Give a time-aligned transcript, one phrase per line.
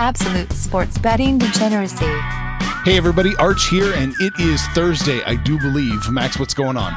[0.00, 2.06] Absolute sports betting degeneracy.
[2.86, 6.10] Hey everybody, Arch here, and it is Thursday, I do believe.
[6.10, 6.94] Max, what's going on?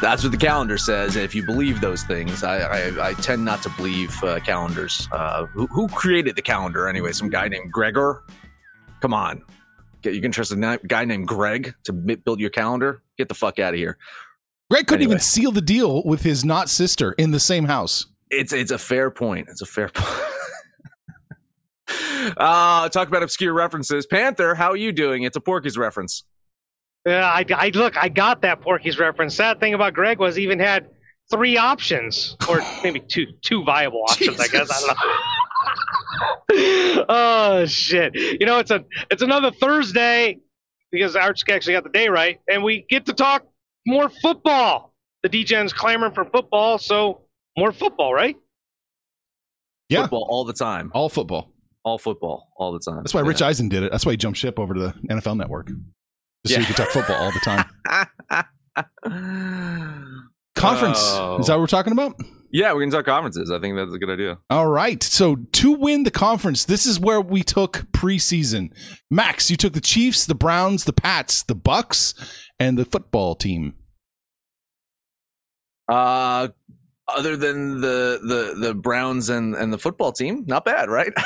[0.00, 1.14] That's what the calendar says.
[1.16, 5.06] And if you believe those things, I, I, I tend not to believe uh, calendars.
[5.12, 7.12] Uh, who, who created the calendar anyway?
[7.12, 8.24] Some guy named Gregor?
[9.02, 9.42] Come on.
[10.00, 13.02] Get, you can trust a guy named Greg to build your calendar?
[13.18, 13.98] Get the fuck out of here.
[14.70, 15.16] Greg couldn't Anyway.
[15.16, 18.06] even seal the deal with his not sister in the same house.
[18.30, 19.48] It's it's a fair point.
[19.50, 20.22] It's a fair point.
[22.36, 24.06] Uh, talk about obscure references.
[24.06, 25.22] Panther, how are you doing?
[25.22, 26.24] It's a Porky's reference.
[27.06, 29.34] Yeah, I, I look, I got that Porky's reference.
[29.36, 30.88] Sad thing about Greg was he even had
[31.30, 34.40] three options, or maybe two, two viable options.
[34.40, 34.96] I guess I don't
[36.98, 37.04] know.
[37.08, 38.14] oh shit!
[38.14, 40.38] You know, it's a, it's another Thursday
[40.90, 43.46] because Arch actually got the day right, and we get to talk
[43.86, 44.92] more football.
[45.22, 47.22] The Degens clamoring for football, so
[47.56, 48.36] more football, right?
[49.88, 50.90] Yeah, Football all the time.
[50.94, 51.50] all football.
[51.84, 52.98] All football all the time.
[53.02, 53.90] That's why Rich Eisen did it.
[53.92, 55.68] That's why he jumped ship over to the NFL network.
[55.68, 55.78] Just
[56.46, 56.60] so Yeah.
[56.60, 57.64] you could talk football all the time.
[60.54, 60.98] Conference.
[61.00, 61.38] Oh.
[61.38, 62.16] Is that what we're talking about?
[62.50, 63.50] Yeah, we can talk conferences.
[63.50, 64.38] I think that's a good idea.
[64.48, 65.02] All right.
[65.02, 68.70] So to win the conference, this is where we took preseason.
[69.10, 72.14] Max, you took the Chiefs, the Browns, the Pats, the Bucks,
[72.58, 73.74] and the football team.
[75.88, 76.48] Uh,
[77.06, 81.12] other than the the the Browns and and the football team, not bad, right?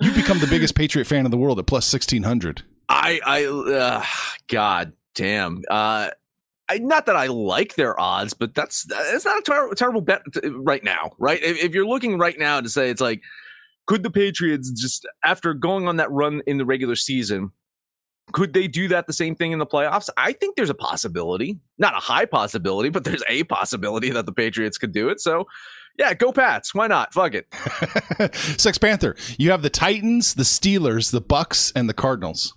[0.00, 2.62] You've become the biggest Patriot fan in the world at plus 1600.
[2.88, 4.04] I I uh,
[4.48, 5.62] God damn.
[5.70, 6.10] Uh,
[6.68, 10.22] I not that I like their odds, but that's it's not a ter- terrible bet
[10.32, 11.42] t- right now, right?
[11.42, 13.22] If, if you're looking right now to say it's like,
[13.86, 17.52] could the Patriots just after going on that run in the regular season?
[18.32, 20.08] Could they do that the same thing in the playoffs?
[20.16, 24.32] I think there's a possibility, not a high possibility, but there's a possibility that the
[24.32, 25.20] Patriots could do it.
[25.20, 25.46] So,
[25.98, 26.74] yeah, go Pats.
[26.74, 27.12] Why not?
[27.12, 28.34] Fuck it.
[28.60, 32.54] Sex Panther, you have the Titans, the Steelers, the Bucks, and the Cardinals.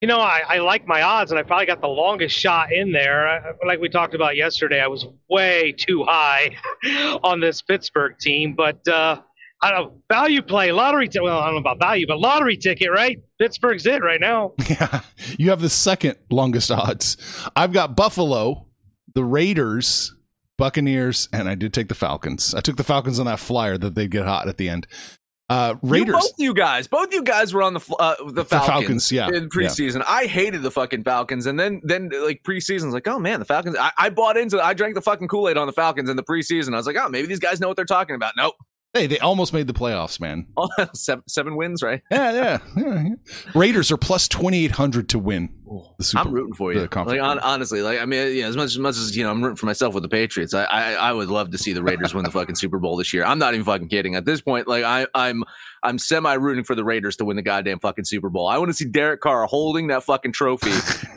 [0.00, 2.90] You know, I, I like my odds, and I probably got the longest shot in
[2.90, 3.54] there.
[3.66, 6.56] Like we talked about yesterday, I was way too high
[7.22, 9.20] on this Pittsburgh team, but uh,
[9.62, 11.06] I don't know, value play, lottery.
[11.06, 13.20] T- well, I don't know about value, but lottery ticket, right?
[13.38, 14.54] Pittsburgh's it right now.
[14.70, 15.00] Yeah,
[15.38, 17.18] you have the second longest odds.
[17.54, 18.68] I've got Buffalo,
[19.14, 20.14] the Raiders,
[20.60, 22.54] Buccaneers, and I did take the Falcons.
[22.54, 24.86] I took the Falcons on that flyer that they'd get hot at the end.
[25.48, 26.14] Uh, You- Raiders.
[26.14, 28.68] both you guys, both you guys were on the uh, the Falcons,
[29.08, 30.04] Falcons, yeah, in preseason.
[30.06, 33.74] I hated the fucking Falcons, and then then like preseason's like, oh man, the Falcons.
[33.76, 36.22] I, I bought into, I drank the fucking Kool Aid on the Falcons in the
[36.22, 36.74] preseason.
[36.74, 38.34] I was like, oh, maybe these guys know what they're talking about.
[38.36, 38.54] Nope,
[38.94, 40.46] Hey, they almost made the playoffs, man.
[40.94, 42.02] seven, seven wins, right?
[42.10, 43.14] Yeah, yeah, yeah, yeah.
[43.54, 45.48] Raiders are plus 2,800 to win
[45.98, 46.80] the Super I'm rooting for you.
[46.80, 49.42] Like on, honestly, like I mean, yeah, as much as much as you know, I'm
[49.42, 50.52] rooting for myself with the Patriots.
[50.52, 53.12] I, I I would love to see the Raiders win the fucking Super Bowl this
[53.12, 53.24] year.
[53.24, 54.16] I'm not even fucking kidding.
[54.16, 55.44] At this point, like I I'm
[55.82, 58.48] I'm semi rooting for the Raiders to win the goddamn fucking Super Bowl.
[58.48, 60.72] I want to see Derek Carr holding that fucking trophy,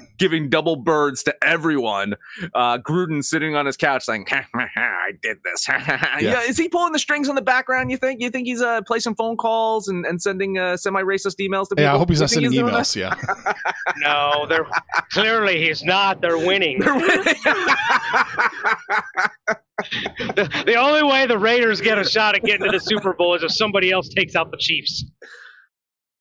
[0.18, 2.16] giving double birds to everyone.
[2.54, 5.68] Uh, Gruden sitting on his couch saying, ha, ha, ha, "I did this."
[6.22, 6.42] yeah.
[6.42, 7.92] is he pulling the strings in the background?
[7.92, 8.22] You think?
[8.22, 11.76] You think he's uh placing phone calls and and sending uh, semi racist emails to
[11.76, 11.84] people?
[11.84, 12.96] yeah, I hope he's not sending doing emails.
[12.96, 13.16] Yeah.
[13.98, 14.68] No, they're
[15.12, 16.22] clearly he's not.
[16.22, 16.80] They're winning.
[16.80, 17.08] They're winning.
[20.36, 23.36] the, the only way the Raiders get a shot at getting to the Super Bowl
[23.36, 25.06] is if somebody else takes out the Chiefs.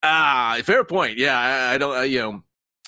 [0.03, 1.19] Ah, fair point.
[1.19, 1.97] Yeah, I, I don't.
[1.97, 2.43] Uh, you know,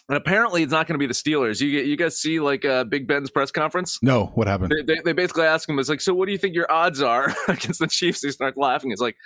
[0.09, 1.61] and apparently it's not going to be the Steelers.
[1.61, 3.99] You you guys see like uh, Big Ben's press conference.
[4.03, 4.73] No, what happened?
[4.73, 7.01] They, they, they basically ask him, "It's like, so what do you think your odds
[7.01, 8.91] are against the Chiefs?" He starts laughing.
[8.91, 9.17] It's like,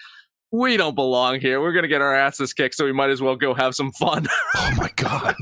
[0.53, 1.61] we don't belong here.
[1.61, 3.93] We're going to get our asses kicked, so we might as well go have some
[3.93, 4.27] fun.
[4.57, 5.37] Oh my god.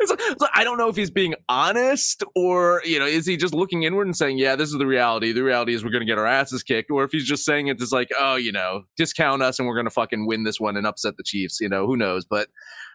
[0.00, 3.36] It's like- it's I don't know if he's being honest or, you know, is he
[3.36, 5.32] just looking inward and saying, yeah, this is the reality.
[5.32, 6.90] The reality is we're going to get our asses kicked.
[6.90, 9.74] Or if he's just saying it as like, oh, you know, discount us and we're
[9.74, 11.60] going to fucking win this one and upset the Chiefs.
[11.60, 12.24] You know, who knows?
[12.24, 12.48] But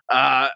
[0.10, 0.50] uh,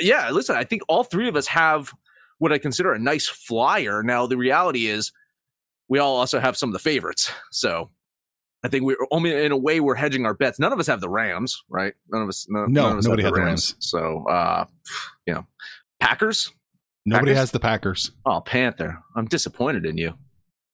[0.00, 1.92] yeah, listen, I think all three of us have
[2.38, 4.02] what I consider a nice flyer.
[4.02, 5.12] Now, the reality is
[5.88, 7.30] we all also have some of the favorites.
[7.52, 7.90] So
[8.64, 10.58] I think we're only in a way we're hedging our bets.
[10.58, 11.92] None of us have the Rams, right?
[12.10, 12.46] None of us.
[12.48, 13.76] No, No, none of us nobody have had the Rams.
[13.78, 14.64] So, uh,
[15.26, 15.46] you know,
[16.00, 16.50] Packers.
[17.04, 17.38] Nobody Packers?
[17.38, 18.10] has the Packers.
[18.24, 18.98] Oh, Panther.
[19.14, 20.14] I'm disappointed in you.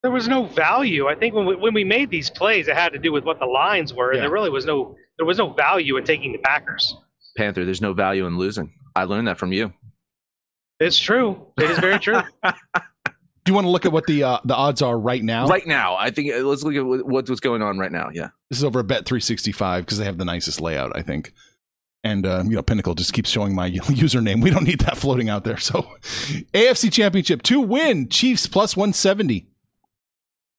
[0.03, 1.09] There was no value.
[1.09, 3.41] I think when we, when we made these plays, it had to do with what
[3.41, 4.15] the lines were.
[4.15, 4.21] Yeah.
[4.21, 6.97] There really was no there was no value in taking the Packers.
[7.37, 7.65] Panther.
[7.65, 8.73] There's no value in losing.
[8.95, 9.73] I learned that from you.
[10.79, 11.49] It's true.
[11.59, 12.21] It is very true.
[13.51, 15.49] You want to look at what the uh, the odds are right now?
[15.49, 18.09] Right now, I think uh, let's look at what, what's going on right now.
[18.13, 18.29] Yeah.
[18.49, 21.03] This is over at Bet three sixty five because they have the nicest layout, I
[21.03, 21.33] think.
[22.05, 24.41] And uh, you know, Pinnacle just keeps showing my username.
[24.41, 25.57] We don't need that floating out there.
[25.57, 25.81] So,
[26.55, 29.49] AFC Championship to win: Chiefs plus one seventy,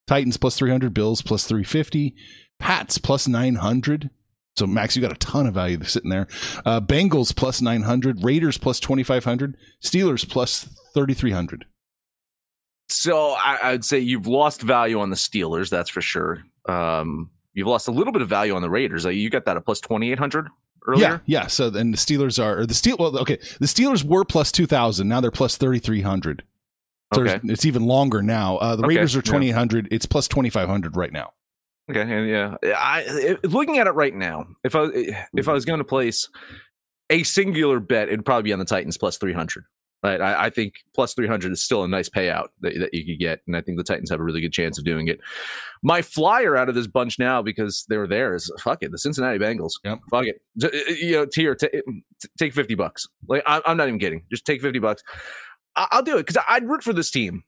[0.05, 2.13] Titans plus three hundred, Bills plus three fifty,
[2.59, 4.09] Pats plus nine hundred.
[4.57, 6.27] So, Max, you got a ton of value sitting there.
[6.65, 11.63] Uh, Bengals plus nine hundred, Raiders plus twenty five hundred, Steelers plus thirty three hundred.
[12.91, 15.69] So I, I'd say you've lost value on the Steelers.
[15.69, 16.43] That's for sure.
[16.67, 19.05] Um, you've lost a little bit of value on the Raiders.
[19.05, 20.47] Uh, You got that at plus twenty eight hundred
[20.87, 21.21] earlier.
[21.25, 21.47] Yeah, yeah.
[21.47, 22.97] So then the Steelers are or the Steel.
[22.99, 25.07] Well, okay, the Steelers were plus two thousand.
[25.07, 26.43] Now they're plus thirty three hundred.
[27.13, 27.39] So Okay.
[27.43, 28.57] it's even longer now.
[28.57, 29.23] Uh, the Okay, Raiders are yeah.
[29.31, 29.87] twenty eight hundred.
[29.91, 31.33] It's plus twenty five hundred right now.
[31.89, 32.55] Okay, and yeah.
[32.75, 34.87] I looking at it right now, if I
[35.33, 36.29] if I was going to place
[37.09, 39.65] a singular bet, it'd probably be on the Titans plus three hundred.
[40.03, 43.05] Right, I, I think plus three hundred is still a nice payout that, that you
[43.05, 45.19] could get, and I think the Titans have a really good chance of doing it.
[45.83, 49.37] My flyer out of this bunch now because they're there is fuck it, the Cincinnati
[49.37, 49.73] Bengals.
[49.83, 49.99] Yep.
[50.09, 53.07] Fuck it, uh, uh, you know, tier t- t- take fifty bucks.
[53.27, 55.03] Like I, I'm not even kidding, just take fifty bucks.
[55.75, 57.43] I- I'll do it because I'd root for this team.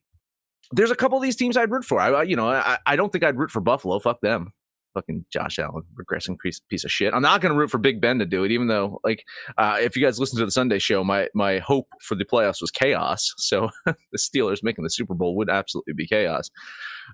[0.70, 1.98] There's a couple of these teams I'd root for.
[1.98, 3.98] I, I you know, I, I don't think I'd root for Buffalo.
[3.98, 4.52] Fuck them.
[4.94, 7.12] Fucking Josh Allen, regressing piece, piece of shit.
[7.12, 9.24] I'm not going to root for Big Ben to do it, even though, like,
[9.58, 12.60] uh, if you guys listen to the Sunday show, my my hope for the playoffs
[12.60, 13.32] was chaos.
[13.44, 16.50] So the Steelers making the Super Bowl would absolutely be chaos.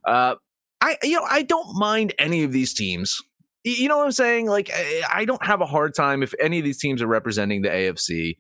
[0.06, 0.36] Uh,
[0.80, 3.20] I you know I don't mind any of these teams.
[3.64, 4.46] You know what I'm saying?
[4.46, 7.62] Like, I, I don't have a hard time if any of these teams are representing
[7.62, 8.36] the AFC.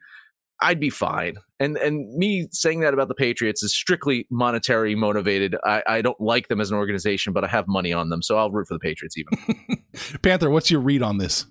[0.62, 1.36] I'd be fine.
[1.58, 5.56] And and me saying that about the Patriots is strictly monetary motivated.
[5.64, 8.36] I, I don't like them as an organization, but I have money on them, so
[8.36, 9.82] I'll root for the Patriots even.
[10.22, 11.46] Panther, what's your read on this?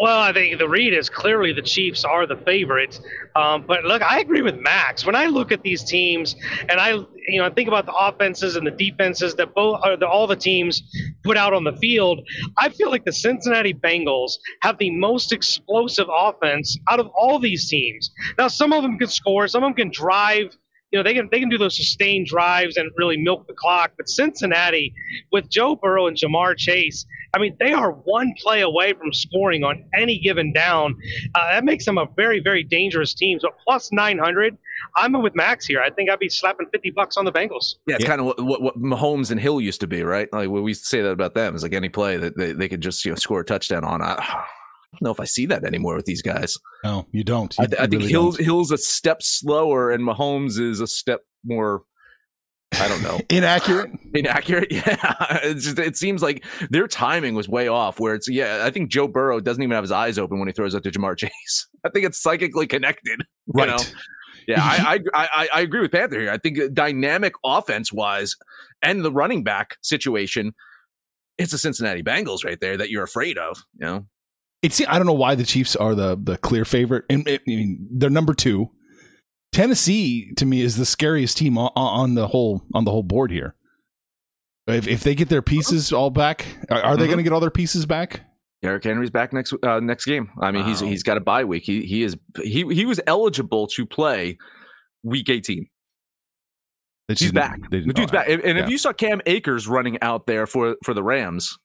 [0.00, 3.02] Well, I think the read is clearly the Chiefs are the favorites.
[3.36, 5.04] Um, but look, I agree with Max.
[5.04, 6.34] When I look at these teams
[6.70, 6.92] and I,
[7.28, 10.26] you know, I think about the offenses and the defenses that both are the, all
[10.26, 10.82] the teams
[11.22, 12.22] put out on the field,
[12.56, 17.68] I feel like the Cincinnati Bengals have the most explosive offense out of all these
[17.68, 18.10] teams.
[18.38, 20.56] Now, some of them can score, some of them can drive.
[20.90, 23.92] You know, they can they can do those sustained drives and really milk the clock.
[23.96, 24.92] But Cincinnati,
[25.30, 29.62] with Joe Burrow and Ja'Marr Chase, I mean, they are one play away from scoring
[29.62, 30.96] on any given down.
[31.34, 33.38] Uh, that makes them a very, very dangerous team.
[33.38, 34.58] So plus 900,
[34.96, 35.80] I'm with Max here.
[35.80, 37.76] I think I'd be slapping 50 bucks on the Bengals.
[37.86, 40.32] Yeah, it's kind of what, what, what Mahomes and Hill used to be, right?
[40.32, 41.54] Like we used to say that about them.
[41.54, 44.02] It's like any play that they, they could just you know score a touchdown on.
[44.02, 44.44] I, I
[44.92, 46.56] don't know if I see that anymore with these guys.
[46.84, 47.54] No, you don't.
[47.58, 48.44] I, You- I you think really Hill's don't.
[48.44, 51.82] Hill's a step slower, and Mahomes is a step more.
[52.72, 53.20] I don't know.
[53.30, 53.90] inaccurate.
[54.14, 54.70] inaccurate.
[54.72, 57.98] Yeah, it's just, it seems like their timing was way off.
[58.00, 60.52] Where it's yeah, I think Joe Burrow doesn't even have his eyes open when he
[60.52, 61.66] throws it to Ja'Marr Chase.
[61.84, 63.20] I think it's psychically connected.
[63.20, 63.68] you Right.
[63.68, 63.78] know?
[64.48, 66.30] Yeah, I, I I I agree with Panther here.
[66.30, 68.34] I think dynamic offense wise
[68.82, 70.54] and the running back situation,
[71.38, 73.58] it's the Cincinnati Bengals right there that you're afraid of.
[73.78, 74.06] You know,
[74.62, 77.88] It's I don't know why the Chiefs are the the clear favorite, and I mean
[77.92, 78.70] they're number two.
[79.52, 83.30] Tennessee to me is the scariest team on, on the whole on the whole board
[83.30, 83.54] here.
[84.66, 87.08] If if they get their pieces all back, are, are they Mhm.
[87.08, 88.20] going to get all their pieces back?
[88.62, 90.28] Derrick Henry's back next uh, next game.
[90.40, 91.62] I mean, he's he's got a bye week.
[91.64, 94.36] He he is he he was eligible to play
[95.02, 95.66] week 18.
[97.08, 97.58] He's back.
[97.70, 98.28] The dude's back.
[98.28, 98.64] And, and yeah.
[98.64, 101.58] if you saw Cam Akers running out there for for the Rams,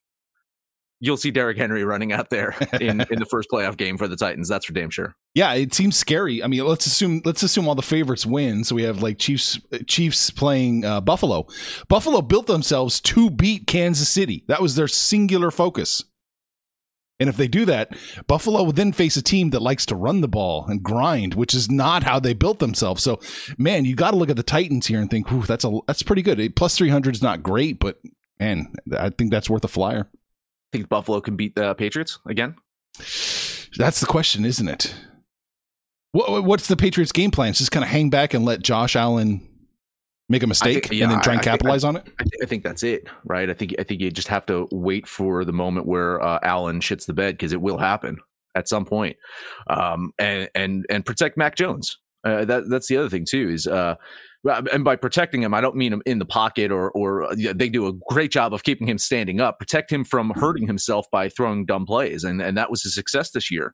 [0.99, 4.15] you'll see Derrick Henry running out there in in the first playoff game for the
[4.15, 4.49] Titans.
[4.49, 5.15] That's for damn sure.
[5.33, 6.43] Yeah, it seems scary.
[6.43, 8.63] I mean, let's assume let's assume all the favorites win.
[8.63, 11.47] So we have like Chiefs Chiefs playing uh, Buffalo.
[11.87, 14.43] Buffalo built themselves to beat Kansas City.
[14.47, 16.03] That was their singular focus.
[17.17, 17.95] And if they do that,
[18.27, 21.53] Buffalo will then face a team that likes to run the ball and grind, which
[21.53, 23.01] is not how they built themselves.
[23.03, 23.21] So,
[23.57, 26.03] man, you got to look at the Titans here and think, "Ooh, that's a that's
[26.03, 27.99] pretty good." Plus three hundred is not great, but
[28.39, 30.09] man, I think that's worth a flyer.
[30.75, 32.55] Think Buffalo can beat the Patriots again?
[33.77, 34.93] That's the question, isn't it?
[36.11, 37.51] What, what's the Patriots' game plan?
[37.51, 39.47] It's just kind of hang back and let Josh Allen
[40.27, 42.03] make a mistake yeah, and then try and I- I think- capitalize on it.
[42.19, 43.49] I, I think that's it, right?
[43.49, 46.81] I think I think you just have to wait for the moment where uh, Allen
[46.81, 48.17] shits the bed because it will happen
[48.53, 49.15] at some point,
[49.67, 51.97] um, and and and protect Mac Jones.
[52.25, 53.65] Uh, that that's the other thing too is.
[53.65, 53.95] Uh,
[54.45, 57.69] and by protecting him, I don't mean him in the pocket or or uh, they
[57.69, 59.59] do a great job of keeping him standing up.
[59.59, 63.31] Protect him from hurting himself by throwing dumb plays, and and that was his success
[63.31, 63.73] this year.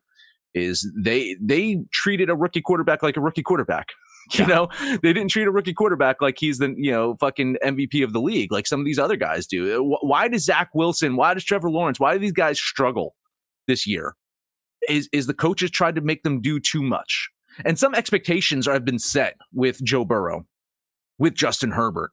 [0.53, 3.87] is they they treated a rookie quarterback like a rookie quarterback.
[4.33, 4.47] You Yeah.
[4.47, 4.67] know,
[5.01, 8.21] they didn't treat a rookie quarterback like he's the you know fucking MVP of the
[8.21, 9.97] league like some of these other guys do.
[10.01, 11.15] Why does Zach Wilson?
[11.15, 11.99] Why does Trevor Lawrence?
[11.99, 13.15] Why do these guys struggle
[13.67, 14.13] this year?
[14.87, 17.29] Is is the coaches tried to make them do too much?
[17.65, 20.45] And some expectations are, have been set with Joe Burrow,
[21.21, 22.11] with Justin Herbert.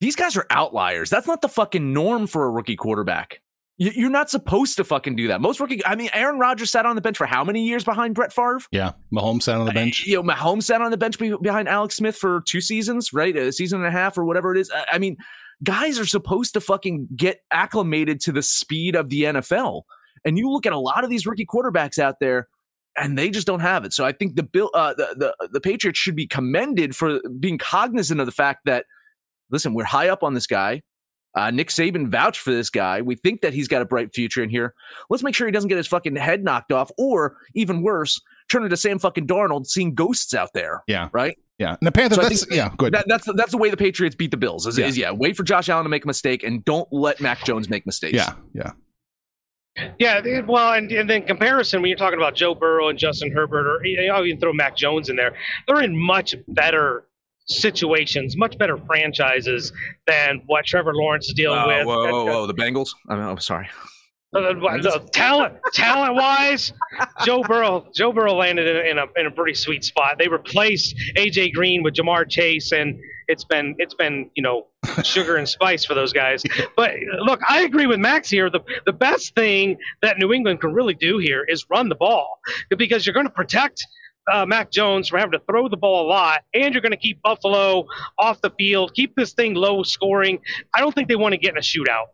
[0.00, 1.10] These guys are outliers.
[1.10, 3.40] That's not the fucking norm for a rookie quarterback.
[3.76, 5.40] You- You're not supposed to fucking do that.
[5.40, 8.14] Most rookie, I mean, Aaron Rodgers sat on the bench for how many years behind
[8.14, 8.60] Brett Favre?
[8.72, 10.04] Yeah, Mahomes sat on the uh, bench.
[10.06, 13.36] You know, Mahomes sat on the bench behind Alex Smith for two seasons, right?
[13.36, 14.70] A season and a half or whatever it is.
[14.90, 15.16] I mean,
[15.62, 19.82] guys are supposed to fucking get acclimated to the speed of the NFL.
[20.24, 22.48] And you look at a lot of these rookie quarterbacks out there,
[22.96, 23.92] and they just don't have it.
[23.92, 27.58] So I think the bill, uh, the, the the Patriots should be commended for being
[27.58, 28.86] cognizant of the fact that,
[29.50, 30.82] listen, we're high up on this guy.
[31.34, 33.02] Uh, Nick Saban vouched for this guy.
[33.02, 34.74] We think that he's got a bright future in here.
[35.10, 38.64] Let's make sure he doesn't get his fucking head knocked off, or even worse, turn
[38.64, 40.82] into Sam fucking Darnold, seeing ghosts out there.
[40.86, 41.10] Yeah.
[41.12, 41.38] Right.
[41.58, 42.16] Yeah, and the Panthers.
[42.16, 42.94] So that's yeah, good.
[42.94, 44.64] That, that's the, that's the way the Patriots beat the Bills.
[44.64, 44.86] Is yeah.
[44.86, 47.68] is yeah, wait for Josh Allen to make a mistake and don't let Mac Jones
[47.68, 48.14] make mistakes.
[48.14, 48.70] yeah, yeah,
[49.98, 53.66] Yeah, well, and, and then comparison when you're talking about Joe Burrow and Justin Herbert,
[53.66, 55.32] or you know, can throw Mac Jones in there.
[55.66, 57.04] They're in much better
[57.46, 59.72] situations, much better franchises
[60.06, 61.86] than what Trevor Lawrence is dealing Whoa, with.
[61.86, 62.90] whoa, whoa, whoa, the Bengals.
[63.08, 63.68] I'm, I'm sorry.
[64.34, 66.74] Uh, uh, the talent, talent wise,
[67.24, 70.16] Joe Burrow, Joe Burrow landed in, a- in a in a pretty sweet spot.
[70.18, 74.66] They replaced AJ Green with Ja'Marr Chase, and it's been it's been you know
[75.04, 76.42] sugar and spice for those guys.
[76.76, 78.50] But look, I agree with Max here.
[78.50, 82.38] The the best thing that New England can really do here is run the ball
[82.76, 83.86] because you're going to protect.
[84.30, 86.98] Uh, Mac Jones from having to throw the ball a lot, and you're going to
[86.98, 87.86] keep Buffalo
[88.18, 90.38] off the field, keep this thing low scoring.
[90.74, 92.08] I don't think they want to get in a shootout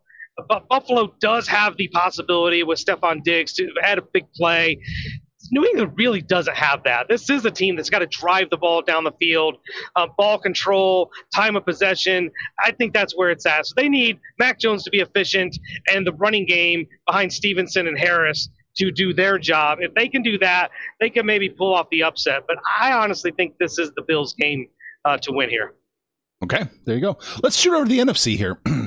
[0.49, 4.78] but Buffalo does have the possibility with Stefon Diggs to add a big play.
[5.55, 7.07] New England really doesn't have that.
[7.09, 9.59] This is a team that's got to drive the ball down the field,
[9.95, 12.29] uh, ball control, time of possession.
[12.59, 13.65] I think that's where it's at.
[13.67, 15.57] So they need Mac Jones to be efficient
[15.93, 19.79] and the running game behind Stevenson and Harris to do their job.
[19.81, 22.43] If they can do that, they can maybe pull off the upset.
[22.49, 24.67] But I honestly think this is the Bills' game
[25.05, 25.75] uh, to win here.
[26.43, 27.17] Okay, there you go.
[27.45, 28.59] Let's shoot over to the NFC here.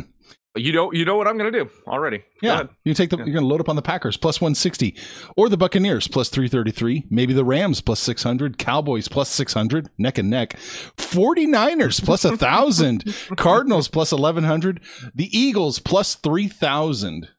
[0.57, 2.23] You know, you know what I'm going to do already.
[2.41, 3.17] Yeah, you take the.
[3.17, 4.95] You're going to load up on the Packers plus one sixty,
[5.35, 7.05] or the Buccaneers plus three thirty three.
[7.09, 10.57] Maybe the Rams plus six hundred, Cowboys plus six hundred, neck and neck.
[10.97, 14.81] 49ers plus a thousand, Cardinals plus eleven hundred,
[15.13, 17.29] the Eagles plus three thousand.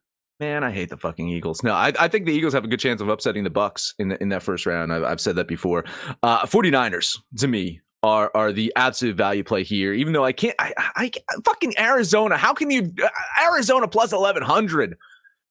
[0.41, 1.65] Man, I hate the fucking Eagles.
[1.65, 4.09] No, I, I think the Eagles have a good chance of upsetting the Bucks in
[4.09, 4.93] the, in that first round.
[4.93, 5.85] I've, I've said that before.
[6.23, 9.93] Uh, 49ers to me are are the absolute value play here.
[9.93, 11.11] Even though I can't, I, I,
[11.45, 12.37] fucking Arizona.
[12.37, 13.09] How can you uh,
[13.45, 14.97] Arizona plus eleven hundred?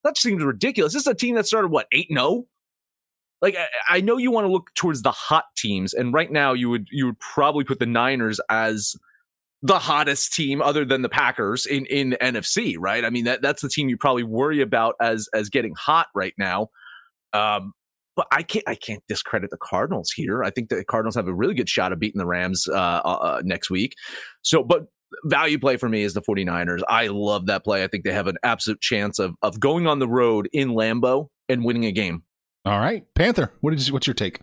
[0.03, 0.93] That seems ridiculous.
[0.93, 2.45] This is a team that started what eight zero.
[3.41, 6.53] Like I, I know you want to look towards the hot teams, and right now
[6.53, 8.95] you would you would probably put the Niners as
[9.61, 13.03] the hottest team other than the Packers in in NFC, right?
[13.03, 16.33] I mean that that's the team you probably worry about as as getting hot right
[16.37, 16.69] now.
[17.33, 17.73] Um,
[18.17, 20.43] but I can't I can't discredit the Cardinals here.
[20.43, 23.19] I think the Cardinals have a really good shot of beating the Rams uh, uh,
[23.21, 23.93] uh, next week.
[24.41, 24.87] So, but
[25.23, 26.81] value play for me is the 49ers.
[26.89, 27.83] I love that play.
[27.83, 31.27] I think they have an absolute chance of of going on the road in Lambeau
[31.47, 32.23] and winning a game.
[32.65, 33.53] All right, Panther.
[33.61, 34.41] What is what's your take?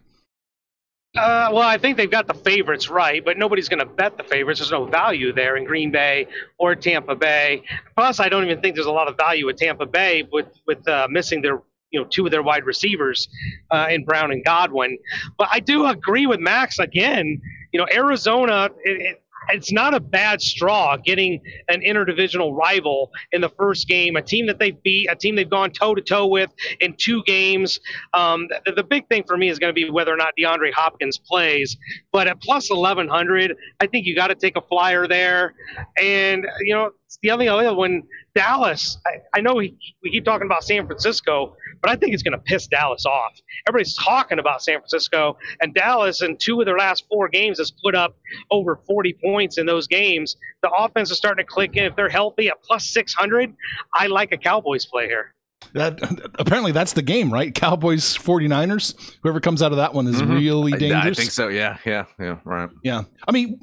[1.17, 4.25] Uh, well, I think they've got the favorites right, but nobody's going to bet the
[4.25, 4.59] favorites.
[4.59, 6.27] There's no value there in Green Bay
[6.59, 7.63] or Tampa Bay.
[7.97, 10.87] Plus, I don't even think there's a lot of value at Tampa Bay with with
[10.89, 11.61] uh, missing their
[11.95, 13.29] you know two of their wide receivers
[13.71, 14.99] uh, in Brown and Godwin.
[15.39, 17.41] But I do agree with Max again.
[17.73, 18.69] You know, Arizona.
[18.85, 19.21] It, it,
[19.51, 24.47] it's not a bad straw getting an interdivisional rival in the first game, a team
[24.47, 27.81] that they've beat, a team they've gone toe to toe with in two games.
[28.13, 30.73] Um, the, the big thing for me is going to be whether or not DeAndre
[30.73, 31.77] Hopkins plays.
[32.13, 35.55] But at plus 1100, I think you got to take a flyer there.
[36.01, 36.91] And, you know,
[37.23, 38.03] the only other one,
[38.35, 42.23] Dallas, I, I know we, we keep talking about San Francisco, but I think it's
[42.23, 43.41] going to piss Dallas off.
[43.69, 47.71] Everybody's talking about San Francisco, and Dallas in two of their last four games has
[47.71, 48.17] put up
[48.51, 50.37] over 40 points in those games.
[50.63, 51.85] The offense is starting to click in.
[51.85, 53.55] If they're healthy at plus 600,
[53.93, 55.34] I like a Cowboys play here.
[55.75, 55.99] That
[56.39, 57.55] apparently that's the game, right?
[57.55, 58.95] Cowboys 49ers.
[59.23, 60.29] Whoever comes out of that one is Mhm.
[60.39, 61.19] really I- dangerous.
[61.19, 61.49] I think so.
[61.49, 62.39] Yeah, yeah, yeah.
[62.45, 62.71] Right.
[62.83, 63.03] Yeah.
[63.27, 63.61] I mean,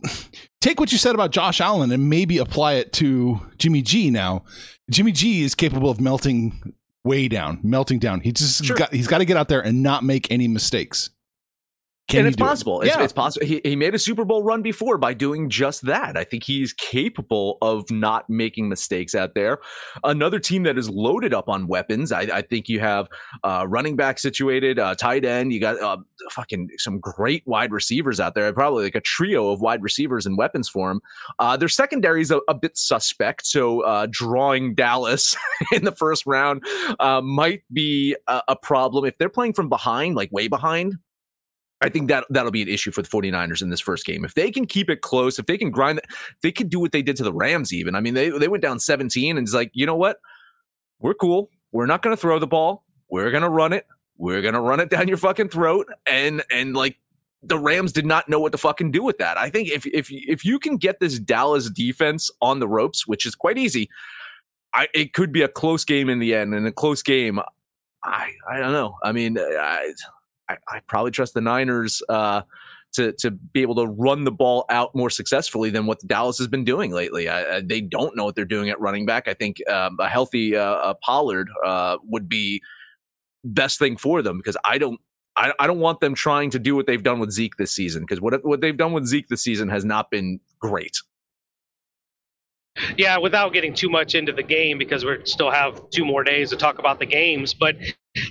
[0.59, 4.43] take what you said about Josh Allen and maybe apply it to Jimmy G now.
[4.89, 8.19] Jimmy G is capable of melting way down, melting down.
[8.21, 8.75] He just Sure.
[8.75, 11.09] got he's got to get out there and not make any mistakes.
[12.11, 12.47] Can and it's do it?
[12.47, 12.81] possible.
[12.81, 13.03] It's, Yeah.
[13.03, 13.45] it's possible.
[13.45, 16.17] He, he made a Super Bowl run before by doing just that.
[16.17, 19.59] I think he's capable of not making mistakes out there.
[20.03, 22.11] Another team that is loaded up on weapons.
[22.11, 23.07] I, I think you have
[23.43, 25.53] uh, running back situated, uh, tight end.
[25.53, 25.97] You got uh,
[26.31, 28.51] fucking some great wide receivers out there.
[28.53, 31.01] Probably like a trio of wide receivers and weapons for him.
[31.39, 33.45] Uh, their secondary is a, a bit suspect.
[33.47, 35.35] So uh, drawing Dallas
[35.71, 36.63] in the first round
[36.99, 40.95] uh, might be a, a problem if they're playing from behind, like way behind.
[41.81, 44.23] I think that that'll be an issue for the 49ers in this first game.
[44.23, 45.99] If they can keep it close, if they can grind,
[46.43, 47.73] they could do what they did to the Rams.
[47.73, 50.19] Even I mean, they they went down 17, and it's like, you know what?
[50.99, 51.49] We're cool.
[51.71, 52.85] We're not going to throw the ball.
[53.09, 53.85] We're going to run it.
[54.17, 55.87] We're going to run it down your fucking throat.
[56.05, 56.97] And and like
[57.43, 59.37] the Rams did not know what to fucking do with that.
[59.37, 63.25] I think if if if you can get this Dallas defense on the ropes, which
[63.25, 63.89] is quite easy,
[64.73, 66.53] I it could be a close game in the end.
[66.53, 67.39] And a close game,
[68.03, 68.97] I I don't know.
[69.03, 69.93] I mean, I
[70.51, 72.41] I, I probably trust the Niners uh,
[72.93, 76.47] to to be able to run the ball out more successfully than what Dallas has
[76.47, 77.29] been doing lately.
[77.29, 79.27] I, I, they don't know what they're doing at running back.
[79.27, 82.61] I think um, a healthy uh, uh, Pollard uh, would be
[83.43, 84.99] best thing for them because I don't.
[85.37, 88.03] I, I don't want them trying to do what they've done with Zeke this season
[88.03, 91.01] because what what they've done with Zeke this season has not been great.
[92.97, 96.51] Yeah, without getting too much into the game because we still have two more days
[96.51, 97.53] to talk about the games.
[97.53, 97.75] But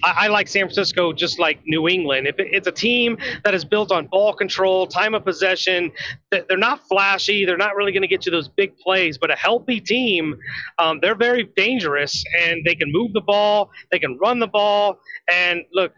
[0.02, 2.26] I, I like San Francisco just like New England.
[2.26, 5.92] If it, it's a team that is built on ball control, time of possession,
[6.30, 7.44] they're not flashy.
[7.44, 9.18] They're not really going to get you those big plays.
[9.18, 10.36] But a healthy team,
[10.78, 14.98] um, they're very dangerous and they can move the ball, they can run the ball.
[15.30, 15.92] And look,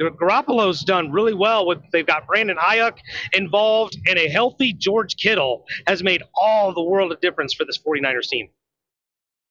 [0.00, 2.98] Garoppolo's done really well with they've got Brandon Aiyuk
[3.32, 7.78] involved and a healthy George Kittle has made all the world of difference for this
[7.78, 8.48] 49ers team.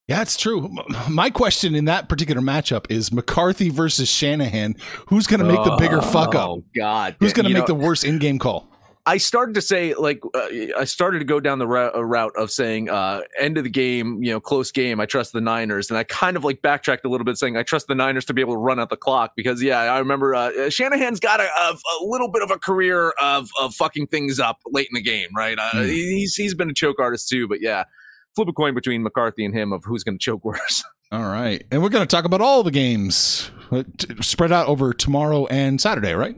[0.08, 0.70] Yeah, it's true.
[1.10, 4.75] My question in that particular matchup is McCarthy versus Shanahan.
[5.08, 6.50] Who's going to make the bigger fuck up?
[6.50, 8.70] Oh God, Who's going to make know, the worst in-game call?
[9.07, 10.47] I started to say like uh,
[10.77, 14.24] I started to go down the route, route of saying uh, end of the game,
[14.24, 15.00] you know, close game.
[15.00, 17.62] I trust the Niners, and I kind of like backtracked a little bit, saying I
[17.63, 20.33] trust the Niners to be able to run out the clock because yeah, I remember
[20.33, 24.39] uh, Shanahan's got a, a, a little bit of a career of of fucking things
[24.39, 25.57] up late in the game, right?
[25.59, 25.83] Uh, Hmm.
[25.83, 27.83] He's he's been a choke artist too, but yeah,
[28.35, 30.83] flip a coin between McCarthy and him of who's going to choke worse.
[31.11, 31.63] All right.
[31.72, 33.83] And we're going to talk about all the games uh,
[34.22, 36.35] spread out over tomorrow and Saturday, right?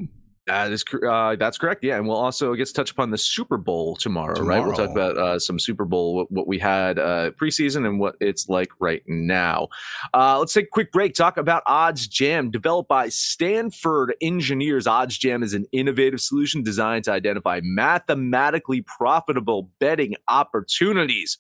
[0.48, 1.84] That is uh, that's correct.
[1.84, 4.66] Yeah, and we'll also get to touch upon the Super Bowl tomorrow, right?
[4.66, 8.16] We'll talk about uh, some Super Bowl, what, what we had uh, preseason, and what
[8.22, 9.68] it's like right now.
[10.14, 11.14] Uh, let's take a quick break.
[11.14, 14.88] Talk about Odds Jam, developed by Stanford engineers.
[14.88, 21.38] Odds Jam is an innovative solution designed to identify mathematically profitable betting opportunities.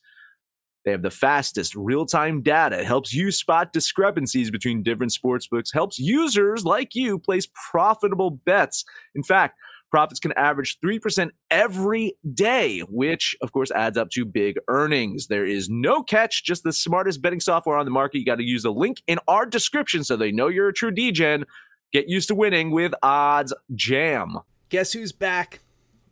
[0.87, 2.81] They have the fastest real time data.
[2.81, 8.85] Helps you spot discrepancies between different sports books, helps users like you place profitable bets.
[9.13, 9.59] In fact,
[9.91, 15.27] profits can average 3% every day, which of course adds up to big earnings.
[15.27, 18.19] There is no catch, just the smartest betting software on the market.
[18.19, 20.91] You got to use the link in our description so they know you're a true
[20.91, 21.43] Degen.
[21.91, 24.37] Get used to winning with Odds Jam.
[24.69, 25.59] Guess who's back?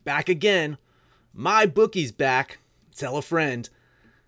[0.04, 0.78] Back again.
[1.34, 2.60] My bookie's back.
[2.94, 3.70] Tell a friend.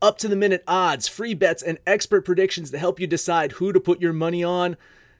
[0.00, 3.52] Get up to the minute odds, free bets, and expert predictions to help you decide
[3.52, 4.76] who to put your money on.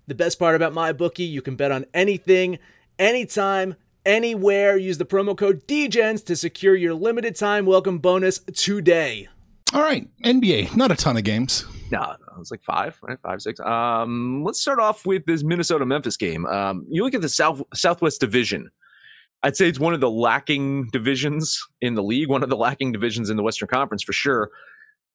[0.06, 2.58] The best part about my bookie, you can bet on anything,
[2.98, 3.74] anytime,
[4.06, 4.76] anywhere.
[4.76, 9.28] Use the promo code DGENS to secure your limited time welcome bonus today.
[9.74, 10.08] All right.
[10.24, 11.64] NBA, not a ton of games.
[11.90, 13.18] No, no, it was like five, right?
[13.22, 13.60] Five, six.
[13.60, 16.46] Um, let's start off with this Minnesota Memphis game.
[16.46, 18.70] Um, you look at the South Southwest Division.
[19.42, 22.92] I'd say it's one of the lacking divisions in the league, one of the lacking
[22.92, 24.50] divisions in the Western Conference for sure.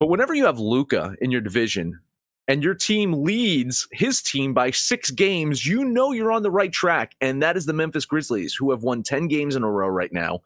[0.00, 2.00] But whenever you have Luka in your division
[2.48, 6.72] and your team leads his team by six games, you know you're on the right
[6.72, 7.14] track.
[7.20, 10.12] And that is the Memphis Grizzlies, who have won 10 games in a row right
[10.12, 10.40] now.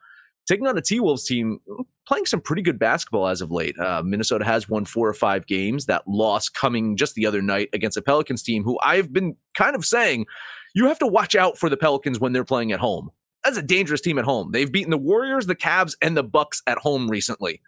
[0.47, 1.61] taking on a T Wolves team
[2.07, 3.79] playing some pretty good basketball as of late.
[3.79, 5.87] Uh, Minnesota has won four or five games.
[5.87, 9.77] That loss coming just the other night against a Pelicans team who I've been kind
[9.77, 10.27] of saying
[10.75, 13.11] you have to watch out for the Pelicans when they're playing at home.
[13.45, 14.51] That's a dangerous team at home.
[14.53, 17.61] They've beaten the Warriors, the Cavs, and the Bucks at home recently.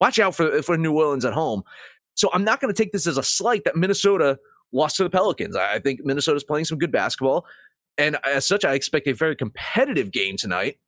[0.00, 1.62] Watch out for, for New Orleans at home.
[2.14, 4.38] So I'm not going to take this as a slight that Minnesota
[4.72, 5.56] lost to the Pelicans.
[5.56, 7.46] I think Minnesota's playing some good basketball.
[7.96, 10.78] And as such, I expect a very competitive game tonight,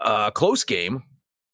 [0.00, 1.02] a uh, close game.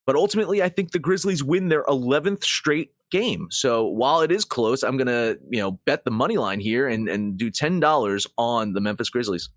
[0.07, 3.49] But ultimately, I think the Grizzlies win their 11th straight game.
[3.51, 6.89] So while it is close, I'm going to, you know, bet the money line here
[6.89, 9.49] and, and do $10 on the Memphis Grizzlies.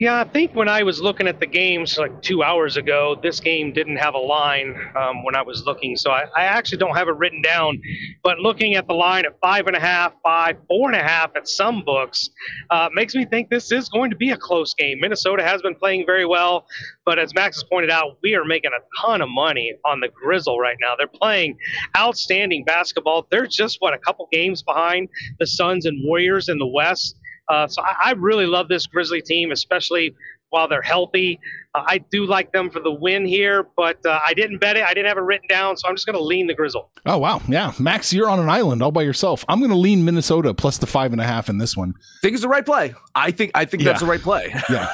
[0.00, 3.38] Yeah, I think when I was looking at the games like two hours ago, this
[3.38, 5.94] game didn't have a line um, when I was looking.
[5.94, 7.82] So I, I, actually don't have it written down.
[8.24, 11.36] But looking at the line at five and a half, five, four and a half
[11.36, 12.30] at some books
[12.70, 15.00] uh, makes me think this is going to be a close game.
[15.02, 16.64] Minnesota has been playing very well.
[17.04, 20.08] But as Max has pointed out, we are making a ton of money on the
[20.08, 20.94] Grizzle right now.
[20.96, 21.58] They're playing
[21.98, 23.26] outstanding basketball.
[23.30, 27.16] They're just, what, a couple games behind the Suns and Warriors in the West.
[27.50, 30.14] Uh, so I, I, really love this Grizzly team, especially
[30.50, 31.40] while they're healthy.
[31.74, 34.84] Uh, I do like them for the win here, but uh, I didn't bet it.
[34.84, 36.90] I didn't have it written down, so I'm just going to lean the Grizzle.
[37.06, 39.44] Oh wow, yeah, Max, you're on an island all by yourself.
[39.48, 41.94] I'm going to lean Minnesota plus the five and a half in this one.
[41.96, 42.94] I think it's the right play.
[43.14, 43.88] I think I think yeah.
[43.88, 44.54] that's the right play.
[44.70, 44.88] Yeah,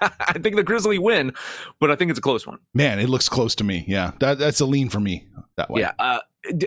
[0.00, 1.32] I think the Grizzly win,
[1.80, 2.58] but I think it's a close one.
[2.72, 3.84] Man, it looks close to me.
[3.86, 5.26] Yeah, that, that's a lean for me
[5.56, 5.82] that way.
[5.82, 6.18] Yeah.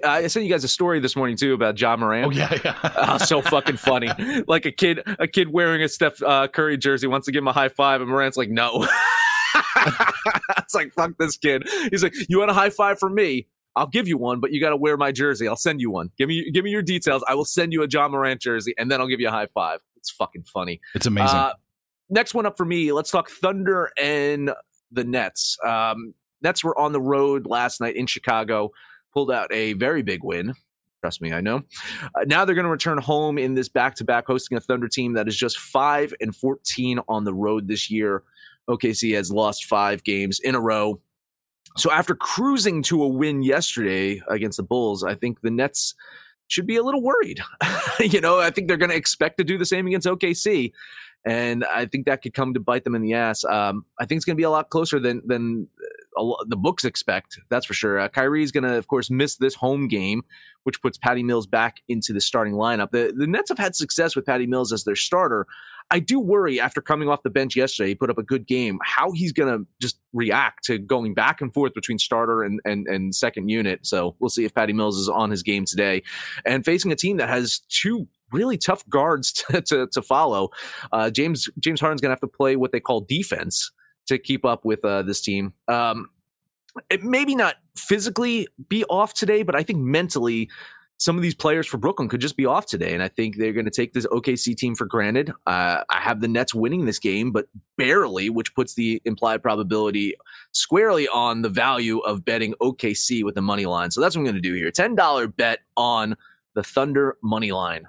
[0.04, 2.28] I sent you guys a story this morning too about Ja Morant.
[2.28, 2.94] Oh yeah, yeah.
[2.98, 4.10] oh, so fucking funny.
[4.48, 7.48] Like a kid, a kid wearing a Steph uh, Curry jersey wants to give him
[7.48, 8.88] a high five, and Morant's like, "No."
[10.58, 11.68] it's like fuck this kid.
[11.90, 13.48] He's like, "You want a high five from me?
[13.76, 15.48] I'll give you one, but you got to wear my jersey.
[15.48, 16.10] I'll send you one.
[16.18, 17.24] Give me, give me your details.
[17.28, 19.48] I will send you a Ja Morant jersey, and then I'll give you a high
[19.48, 19.80] five.
[19.98, 20.80] It's fucking funny.
[20.94, 21.38] It's amazing.
[21.38, 21.54] Uh,
[22.10, 22.92] next one up for me.
[22.92, 24.52] Let's talk Thunder and
[24.92, 25.58] the Nets.
[25.66, 28.72] Um, Nets were on the road last night in Chicago
[29.16, 30.54] pulled out a very big win.
[31.02, 31.64] Trust me, I know.
[32.16, 34.88] Uh, now they're going to return home in this back to back, hosting a Thunder
[34.88, 38.24] team that is just 5 and 14 on the road this year.
[38.70, 41.00] OKC has lost five games in a row.
[41.78, 45.94] So after cruising to a win yesterday against the Bulls, I think the Nets
[46.48, 47.40] should be a little worried.
[48.00, 50.72] you know, I think they're going to expect to do the same against OKC.
[51.26, 53.44] And I think that could come to bite them in the ass.
[53.46, 55.68] Um, I think it's going to be a lot closer than than
[56.48, 57.40] the books expect.
[57.50, 58.00] That's for sure.
[58.00, 60.24] Uh, Kyrie is going to, of course, miss this home game,
[60.64, 62.92] which puts Patty Mills back into the starting lineup.
[62.92, 65.48] The, the Nets have had success with Patty Mills as their starter.
[65.92, 68.80] I do worry after coming off the bench yesterday, he put up a good game,
[68.84, 72.88] how he's going to just react to going back and forth between starter and, and,
[72.88, 73.86] and second unit.
[73.86, 76.02] So we'll see if Patty Mills is on his game today
[76.44, 80.50] and facing a team that has two really tough guards to, to, to follow.
[80.92, 83.72] Uh, James James Harden's going to have to play what they call defense
[84.08, 85.54] to keep up with uh, this team.
[85.68, 86.10] Um,
[86.90, 90.50] it maybe not physically be off today, but I think mentally,
[90.98, 93.54] some of these players for Brooklyn could just be off today, and I think they're
[93.54, 95.30] going to take this OKC team for granted.
[95.46, 100.16] Uh, I have the Nets winning this game, but barely, which puts the implied probability
[100.52, 103.92] squarely on the value of betting OKC with the money line.
[103.92, 106.16] So that's what I'm going to do here: ten dollar bet on
[106.54, 107.86] the Thunder money line.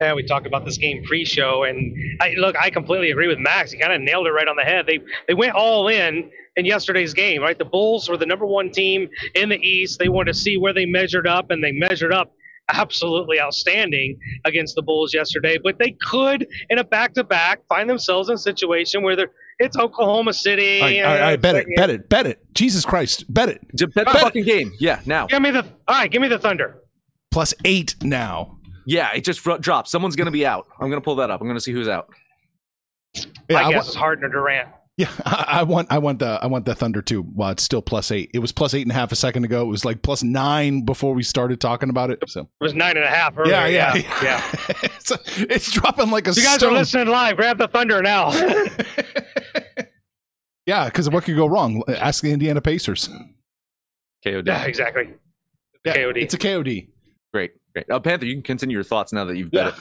[0.00, 3.72] Yeah, we talked about this game pre-show, and I, look, I completely agree with Max.
[3.72, 4.86] He kind of nailed it right on the head.
[4.86, 7.58] They they went all in in yesterday's game, right?
[7.58, 9.98] The Bulls were the number one team in the East.
[9.98, 12.32] They wanted to see where they measured up, and they measured up
[12.72, 15.58] absolutely outstanding against the Bulls yesterday.
[15.60, 20.32] But they could, in a back-to-back, find themselves in a situation where they're it's Oklahoma
[20.32, 20.80] City.
[20.80, 22.54] All right, all right, all right bet it, bet it, bet it.
[22.54, 23.60] Jesus Christ, bet it.
[23.74, 24.46] Just bet the bet fucking it.
[24.46, 24.72] game.
[24.78, 25.26] Yeah, now.
[25.26, 26.08] Give me the all right.
[26.08, 26.82] Give me the Thunder.
[27.32, 28.57] Plus eight now.
[28.88, 29.88] Yeah, it just dropped.
[29.88, 30.66] Someone's going to be out.
[30.80, 31.42] I'm going to pull that up.
[31.42, 32.08] I'm going to see who's out.
[33.50, 34.70] Yeah, I, I guess it's Harden or Durant.
[34.96, 37.22] Yeah, I, I, want, I want the, I want the Thunder too.
[37.34, 38.30] Well, it's still plus eight.
[38.32, 39.60] It was plus eight and a half a second ago.
[39.60, 42.24] It was like plus nine before we started talking about it.
[42.28, 43.36] So it was nine and a half.
[43.36, 43.52] Earlier.
[43.52, 44.12] Yeah, yeah, yeah.
[44.22, 44.42] yeah.
[44.82, 46.32] it's, a, it's, dropping like a.
[46.32, 46.72] You guys stone.
[46.72, 47.36] are listening live.
[47.36, 48.30] Grab the Thunder now.
[50.66, 51.82] yeah, because what could go wrong?
[51.88, 53.10] Ask the Indiana Pacers.
[54.24, 54.46] KOD.
[54.46, 55.10] Yeah, exactly.
[55.84, 56.22] Yeah, KOD.
[56.22, 56.88] It's a KOD.
[57.34, 57.52] Great.
[57.86, 57.94] Great.
[57.94, 59.70] Uh, Panther, you can continue your thoughts now that you've bet yeah.
[59.70, 59.76] it.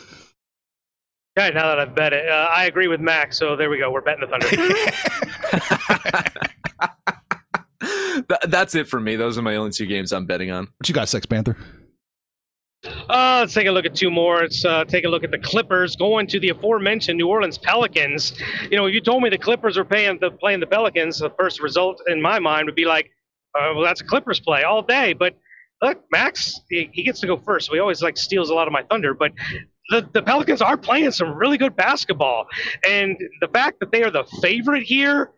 [1.38, 3.38] Yeah, now that I've bet it, uh, I agree with Max.
[3.38, 3.92] So there we go.
[3.92, 4.48] We're betting the Thunder.
[8.48, 9.16] that's it for me.
[9.16, 10.68] Those are my only two games I'm betting on.
[10.78, 11.56] What you got, Sex Panther?
[12.84, 14.42] Uh, let's take a look at two more.
[14.42, 18.34] Let's uh, take a look at the Clippers going to the aforementioned New Orleans Pelicans.
[18.70, 21.32] You know, if you told me the Clippers were paying the, playing the Pelicans, the
[21.32, 23.12] first result in my mind would be like,
[23.56, 25.14] uh, well, that's a Clippers play all day.
[25.14, 25.38] But
[25.82, 27.68] look, Max, he, he gets to go first.
[27.68, 29.14] So he always like steals a lot of my thunder.
[29.14, 29.34] But
[29.90, 32.48] the, the Pelicans are playing some really good basketball.
[32.88, 35.32] And the fact that they are the favorite here,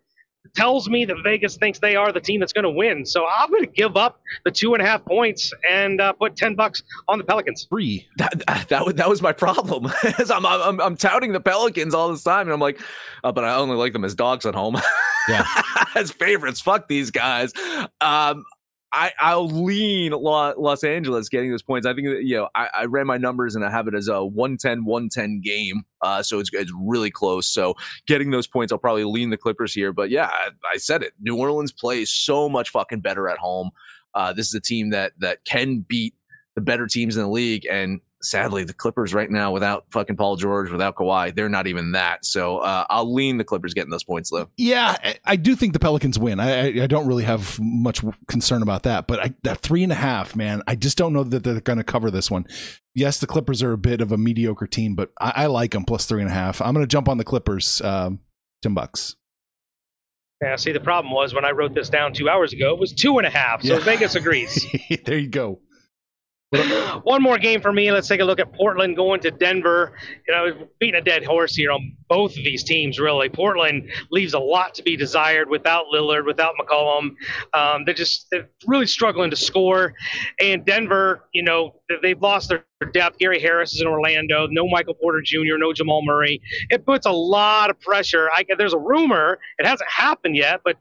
[0.56, 3.06] tells me that Vegas thinks they are the team that's going to win.
[3.06, 6.36] So I'm going to give up the two and a half points and uh, put
[6.36, 7.68] ten bucks on the Pelicans.
[7.70, 8.08] Free.
[8.18, 9.92] That that, that, was, that was my problem.
[10.04, 12.80] I'm, I'm I'm touting the Pelicans all this time, and I'm like,
[13.24, 14.78] oh, but I only like them as dogs at home.
[15.28, 15.46] Yeah.
[15.96, 16.62] as favorites.
[16.62, 17.54] Fuck these guys.
[18.02, 18.46] Um,
[18.92, 21.86] I, I'll lean Los Angeles getting those points.
[21.86, 24.08] I think that, you know, I, I ran my numbers and I have it as
[24.08, 25.84] a 110 110 game.
[26.02, 27.48] Uh, so it's, it's really close.
[27.48, 27.76] So
[28.08, 29.94] getting those points, I'll probably lean the Clippers here.
[29.94, 31.14] But yeah, I, I said it.
[31.20, 33.70] New Orleans plays so much fucking better at home.
[34.16, 36.16] Uh, this is a team that that can beat
[36.56, 37.68] the better teams in the league.
[37.70, 41.94] And sadly, the Clippers right now, without fucking Paul George, without Kawhi, they're not even
[41.94, 42.26] that.
[42.26, 44.50] So uh, I'll lean the Clippers getting those points, though.
[44.58, 46.40] Yeah, I do think the Pelicans win.
[46.40, 49.08] I, I don't really have much concern about that.
[49.08, 51.78] But I, that three and a half, man, I just don't know that they're going
[51.78, 52.46] to cover this one.
[52.96, 55.86] Yes, the Clippers are a bit of a mediocre team, but I, I like them
[55.86, 56.62] plus three and a half.
[56.62, 58.20] I'm going to jump on the Clippers, um,
[58.62, 59.16] ten bucks.
[60.42, 62.94] Yeah, see, the problem was when I wrote this down two hours ago, it was
[62.94, 63.62] two and a half.
[63.62, 63.80] So yeah.
[63.84, 64.66] Vegas agrees.
[65.06, 65.60] there you go.
[67.04, 67.92] One more game for me.
[67.92, 69.94] Let's take a look at Portland going to Denver.
[70.28, 73.30] You know, beating a dead horse here on both of these teams, really.
[73.30, 77.12] Portland leaves a lot to be desired without Lillard, without McCollum.
[77.54, 79.94] Um, they're just they're really struggling to score.
[80.40, 83.20] And Denver, you know, they've lost their depth.
[83.20, 84.48] Gary Harris is in Orlando.
[84.50, 86.42] No Michael Porter Jr., no Jamal Murray.
[86.72, 88.28] It puts a lot of pressure.
[88.36, 90.78] I, there's a rumor, it hasn't happened yet, but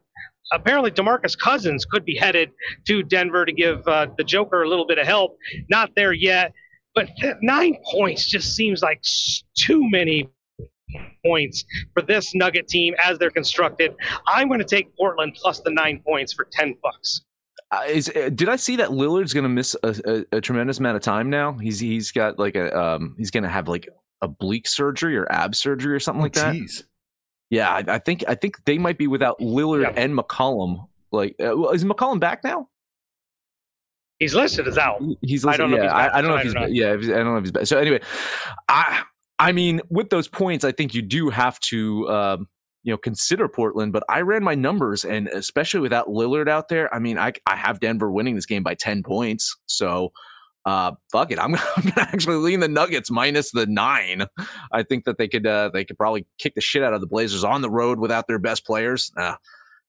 [0.53, 2.51] apparently Demarcus Cousins could be headed
[2.87, 5.37] to Denver to give uh, the Joker a little bit of help.
[5.69, 6.53] Not there yet,
[6.95, 7.09] but
[7.43, 9.03] nine points just seems like
[9.57, 10.29] too many
[11.25, 13.95] points for this Nugget team as they're constructed.
[14.27, 17.23] I'm going to take Portland plus the nine points for ten bucks.
[17.71, 20.79] Uh, is uh, did I see that Lillard's going to miss a, a, a, tremendous
[20.79, 21.53] amount of time now?
[21.53, 23.87] He's he's got like a um he's going to have like
[24.23, 26.57] oblique surgery or ab surgery or something oh, like that.
[27.51, 29.93] Yeah, I, I, think I think they might be without Lillard yeah.
[29.97, 30.87] and McCollum.
[31.13, 32.69] Like, uh, is McCollum back now?
[34.19, 35.01] He's listed as out.
[35.23, 35.49] He's listed.
[35.49, 35.83] I don't know.
[35.83, 36.55] Yeah, I, I, don't know if he's.
[36.55, 36.69] Back.
[36.73, 37.67] Yeah, I don't know if he's back.
[37.67, 38.01] So anyway,
[38.69, 39.03] I
[39.39, 42.09] I mean, with those points, I think you do have to.
[42.09, 42.49] Um,
[42.85, 46.93] you know, consider Portland, but I ran my numbers, and especially without Lillard out there,
[46.95, 49.57] I mean, I I have Denver winning this game by ten points.
[49.67, 50.13] So,
[50.69, 54.27] uh, fuck it, I'm, I'm gonna actually lean the Nuggets minus the nine.
[54.71, 57.07] I think that they could uh, they could probably kick the shit out of the
[57.07, 59.11] Blazers on the road without their best players.
[59.17, 59.37] Uh,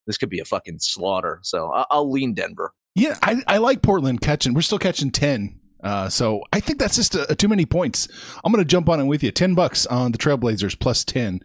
[0.07, 1.39] this could be a fucking slaughter.
[1.43, 2.73] So I'll, I'll lean Denver.
[2.95, 4.53] Yeah, I, I like Portland catching.
[4.53, 5.59] We're still catching ten.
[5.83, 8.07] Uh, so I think that's just a, a too many points.
[8.43, 9.31] I'm going to jump on it with you.
[9.31, 11.41] Ten bucks on the Trailblazers plus ten.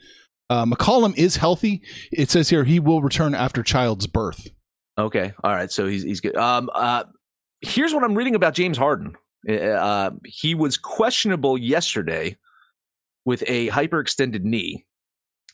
[0.49, 1.83] Uh, McCollum is healthy.
[2.13, 4.49] It says here he will return after child's birth.
[4.97, 5.73] Okay, all right.
[5.73, 6.37] So he's he's good.
[6.37, 7.05] Um, uh,
[7.63, 9.17] here's what I'm reading about James Harden.
[9.49, 12.37] Uh, uh, he was questionable yesterday
[13.25, 14.85] with a hyperextended knee.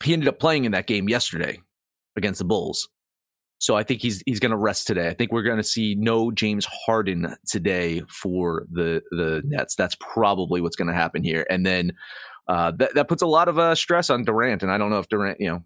[0.03, 1.59] He ended up playing in that game yesterday
[2.15, 2.89] against the Bulls.
[3.59, 5.07] So I think he's he's going to rest today.
[5.07, 9.75] I think we're going to see no James Harden today for the the Nets.
[9.75, 11.45] That's probably what's going to happen here.
[11.47, 11.93] And then
[12.47, 14.63] uh, that that puts a lot of uh, stress on Durant.
[14.63, 15.63] And I don't know if Durant, you know,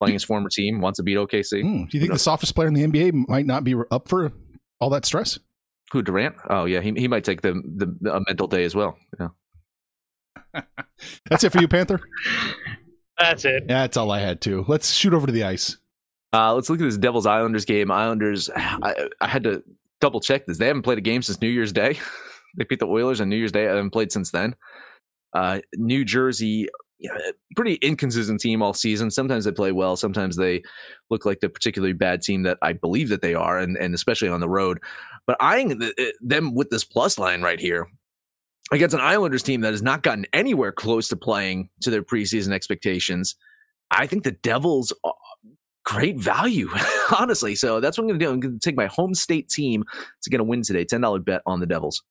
[0.00, 1.62] playing his former team wants to beat OKC.
[1.62, 4.32] Mm, do you think the softest player in the NBA might not be up for
[4.80, 5.38] all that stress?
[5.92, 6.36] Who Durant?
[6.48, 8.96] Oh yeah, he he might take the the, the a mental day as well.
[9.18, 10.62] Yeah.
[11.28, 12.00] that's it for you, Panther.
[13.18, 13.68] That's it.
[13.68, 14.64] That's all I had too.
[14.66, 15.76] Let's shoot over to the ice.
[16.32, 17.90] Uh, let's look at this Devils Islanders game.
[17.90, 19.62] Islanders, I, I had to
[20.00, 20.58] double check this.
[20.58, 21.98] They haven't played a game since New Year's Day.
[22.56, 23.66] they beat the Oilers on New Year's Day.
[23.66, 24.54] I haven't played since then.
[25.34, 26.68] Uh, New Jersey,
[27.00, 29.10] yeah, eh, pretty inconsistent team all season.
[29.10, 29.96] Sometimes they play well.
[29.96, 30.62] Sometimes they
[31.10, 34.28] look like the particularly bad team that I believe that they are, and, and especially
[34.28, 34.78] on the road.
[35.26, 37.86] But eyeing eh, them with this plus line right here
[38.70, 42.52] against an Islanders team that has not gotten anywhere close to playing to their preseason
[42.52, 43.34] expectations,
[43.90, 44.92] I think the Devils
[45.84, 46.68] great value,
[47.18, 47.54] honestly.
[47.54, 48.30] So that's what I'm going to do.
[48.30, 49.84] I'm going to take my home state team
[50.22, 50.84] to get a win today.
[50.84, 52.02] $10 bet on the Devils.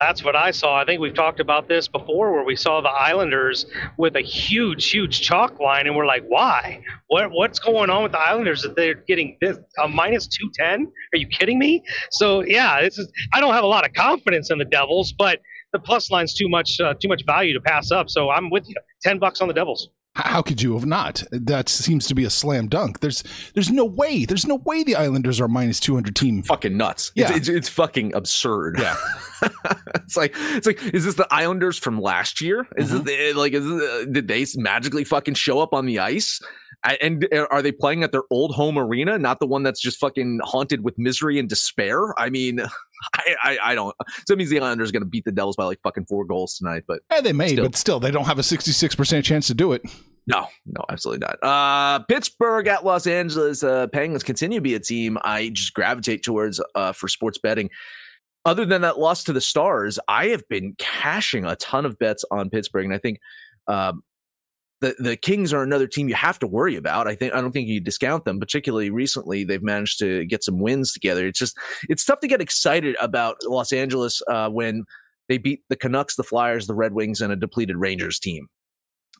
[0.00, 0.76] That's what I saw.
[0.76, 4.88] I think we've talked about this before where we saw the Islanders with a huge,
[4.88, 6.82] huge chalk line, and we're like, why?
[7.08, 10.92] What What's going on with the Islanders that they're getting this a minus 210?
[11.12, 11.82] Are you kidding me?
[12.12, 15.40] So, yeah, this is, I don't have a lot of confidence in the Devils, but
[15.72, 18.08] the plus line's too much uh, too much value to pass up.
[18.08, 18.76] So I'm with you.
[19.02, 19.88] 10 bucks on the Devils.
[20.18, 21.22] How could you have not?
[21.30, 22.98] That seems to be a slam dunk.
[22.98, 23.22] There's
[23.54, 24.24] there's no way.
[24.24, 26.42] There's no way the Islanders are minus 200 team.
[26.42, 27.12] Fucking nuts.
[27.14, 27.28] Yeah.
[27.28, 28.80] It's, it's, it's fucking absurd.
[28.80, 28.96] Yeah.
[29.94, 32.66] it's like it's like is this the Islanders from last year?
[32.76, 33.04] Is mm-hmm.
[33.04, 36.40] this like is this, uh, did they magically fucking show up on the ice?
[37.00, 39.98] And uh, are they playing at their old home arena, not the one that's just
[39.98, 42.18] fucking haunted with misery and despair?
[42.18, 42.60] I mean,
[43.14, 43.94] I I, I don't.
[44.08, 46.24] So that means the Islanders are going to beat the Devils by like fucking four
[46.24, 46.84] goals tonight.
[46.86, 47.64] But yeah, they may, still.
[47.64, 49.82] but still, they don't have a sixty six percent chance to do it.
[50.26, 51.42] No, no, absolutely not.
[51.42, 56.22] Uh, Pittsburgh at Los Angeles uh, Penguins continue to be a team I just gravitate
[56.22, 57.70] towards uh, for sports betting.
[58.44, 62.24] Other than that loss to the Stars, I have been cashing a ton of bets
[62.30, 63.20] on Pittsburgh, and I think
[63.68, 64.02] um,
[64.80, 67.08] the the Kings are another team you have to worry about.
[67.08, 69.44] I think I don't think you discount them, particularly recently.
[69.44, 71.26] They've managed to get some wins together.
[71.26, 71.56] It's just
[71.88, 74.84] it's tough to get excited about Los Angeles uh, when
[75.28, 78.48] they beat the Canucks, the Flyers, the Red Wings, and a depleted Rangers team.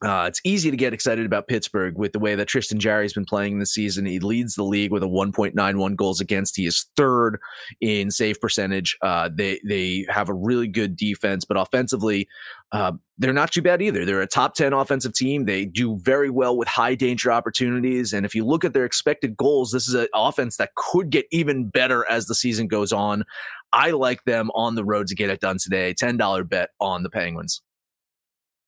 [0.05, 3.25] Uh, it's easy to get excited about Pittsburgh with the way that Tristan Jarry's been
[3.25, 4.07] playing this season.
[4.07, 6.57] He leads the league with a 1.91 goals against.
[6.57, 7.41] He is third
[7.81, 8.97] in save percentage.
[9.03, 12.29] Uh, they they have a really good defense, but offensively,
[12.71, 14.05] uh, they're not too bad either.
[14.05, 15.47] They're a top 10 offensive team.
[15.47, 18.13] They do very well with high danger opportunities.
[18.13, 21.27] And if you look at their expected goals, this is an offense that could get
[21.33, 23.25] even better as the season goes on.
[23.73, 25.93] I like them on the road to get it done today.
[25.95, 27.63] $10 bet on the Penguins.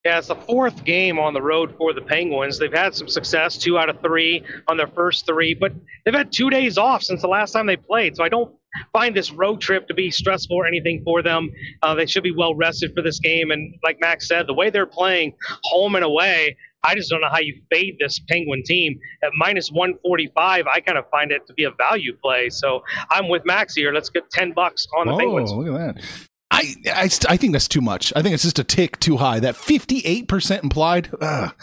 [0.04, 2.58] Yeah, it's the fourth game on the road for the Penguins.
[2.58, 5.72] They've had some success, two out of three on their first three, but
[6.04, 8.16] they've had two days off since the last time they played.
[8.16, 8.54] So I don't
[8.94, 11.50] find this road trip to be stressful or anything for them.
[11.82, 13.50] Uh, they should be well rested for this game.
[13.50, 15.34] And like Max said, the way they're playing
[15.64, 19.70] home and away, I just don't know how you fade this Penguin team at minus
[19.70, 20.66] 145.
[20.66, 22.48] I kind of find it to be a value play.
[22.48, 23.92] So I'm with Max here.
[23.92, 25.52] Let's get 10 bucks on the oh, Penguins.
[25.52, 26.28] look at that.
[26.50, 28.12] I, I, I think that's too much.
[28.16, 29.40] I think it's just a tick too high.
[29.40, 31.54] That 58% implied, ugh,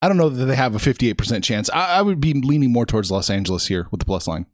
[0.00, 1.68] I don't know that they have a 58% chance.
[1.70, 4.46] I, I would be leaning more towards Los Angeles here with the plus line.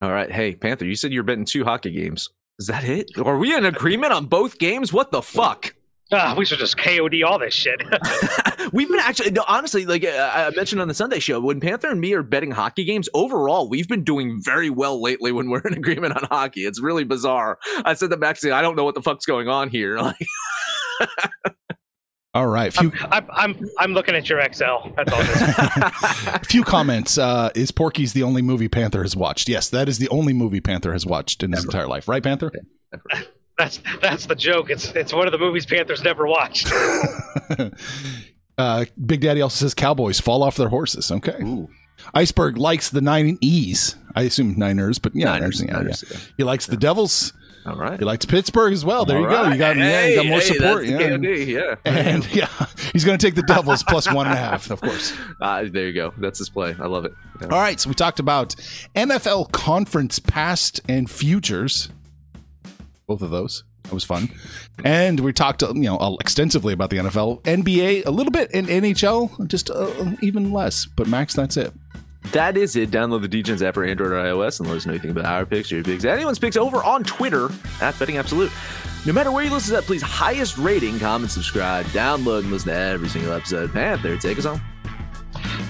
[0.00, 0.30] All right.
[0.30, 2.28] Hey, Panther, you said you're betting two hockey games.
[2.58, 3.10] Is that it?
[3.18, 4.92] Are we in agreement on both games?
[4.92, 5.74] What the fuck?
[6.12, 7.82] Ah, we should just KOD all this shit.
[8.72, 11.88] we've been actually, no, honestly, like uh, I mentioned on the Sunday show, when Panther
[11.88, 15.60] and me are betting hockey games, overall, we've been doing very well lately when we're
[15.60, 16.62] in agreement on hockey.
[16.62, 17.58] It's really bizarre.
[17.84, 19.98] I said to Maxie, I don't know what the fuck's going on here.
[21.00, 21.08] Like,
[22.34, 22.72] All right.
[22.72, 24.92] Few, I'm, I'm, I'm looking at your Excel.
[24.96, 26.46] That's all this.
[26.46, 27.18] few comments.
[27.18, 29.48] Uh, is Porky's the only movie Panther has watched?
[29.48, 32.08] Yes, that is the only movie Panther has watched in his entire life.
[32.08, 32.52] Right, Panther?
[33.62, 34.70] That's that's the joke.
[34.70, 36.68] It's it's one of the movies Panthers never watched.
[38.58, 41.12] uh, Big Daddy also says Cowboys fall off their horses.
[41.12, 41.66] Okay.
[42.12, 43.94] Iceberg likes the nine E's.
[44.16, 46.16] I assume Niners, but yeah, Niners, Niners, yeah, Niners, yeah.
[46.16, 46.34] yeah.
[46.38, 47.32] He likes the Devils.
[47.64, 48.00] all right.
[48.00, 49.04] He likes Pittsburgh as well.
[49.04, 49.44] There you go.
[49.48, 50.84] You got, yeah, you got more support.
[50.84, 51.16] Yeah.
[51.16, 51.76] the yeah.
[51.84, 52.48] And yeah,
[52.92, 55.16] he's going to take the Devils plus one and a half, of course.
[55.40, 56.12] Uh, there you go.
[56.18, 56.74] That's his play.
[56.80, 57.12] I love it.
[57.40, 57.46] Yeah.
[57.46, 58.56] All right, so we talked about
[58.96, 61.90] NFL conference past and futures.
[63.12, 63.64] Both of those.
[63.82, 64.30] That was fun.
[64.84, 69.46] And we talked, you know, extensively about the NFL, NBA, a little bit, and NHL,
[69.48, 69.90] just uh,
[70.22, 70.86] even less.
[70.86, 71.74] But Max, that's it.
[72.30, 72.90] That is it.
[72.90, 75.44] Download the Degens app for Android or iOS and let us know anything about our
[75.44, 77.50] picks, your picks, anyone's picks over on Twitter
[77.82, 78.50] at Betting Absolute.
[79.04, 82.68] No matter where you listen to that, please highest rating, comment, subscribe, download, and listen
[82.68, 83.74] to every single episode.
[83.74, 84.62] Panther, take us home.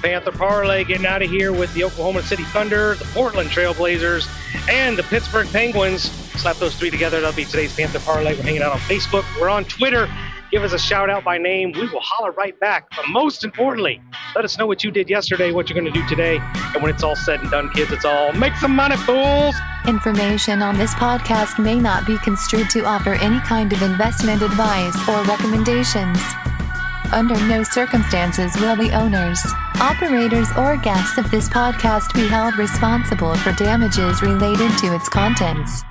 [0.01, 4.29] Panther Parlay getting out of here with the Oklahoma City Thunder, the Portland Trailblazers,
[4.69, 6.22] and the Pittsburgh Penguins.
[6.37, 7.21] Slap those three together.
[7.21, 8.35] That'll be today's Panther Parlay.
[8.35, 9.25] We're hanging out on Facebook.
[9.41, 10.09] We're on Twitter.
[10.51, 11.73] Give us a shout out by name.
[11.73, 12.87] We will holler right back.
[12.95, 14.03] But most importantly,
[14.35, 16.41] let us know what you did yesterday, what you're going to do today.
[16.75, 19.55] And when it's all said and done, kids, it's all make some money, fools.
[19.87, 24.95] Information on this podcast may not be construed to offer any kind of investment advice
[25.09, 26.19] or recommendations.
[27.13, 29.41] Under no circumstances will the owners,
[29.81, 35.83] operators, or guests of this podcast be held responsible for damages related to its contents.